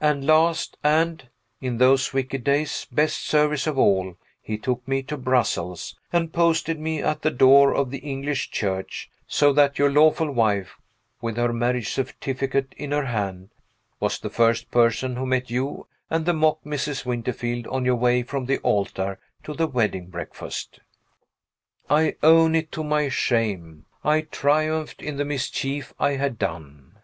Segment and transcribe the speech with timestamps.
[0.00, 1.28] And last, and
[1.60, 6.80] (in those wicked days) best service of all he took me to Brussels and posted
[6.80, 10.78] me at the door of the English church, so that your lawful wife
[11.20, 13.50] (with her marriage certificate in her hand)
[14.00, 17.04] was the first person who met you and the mock Mrs.
[17.04, 20.80] Winterfield on your way from the altar to the wedding breakfast.
[21.90, 23.84] I own it, to my shame.
[24.02, 26.96] I triumphed in the mischief I had done.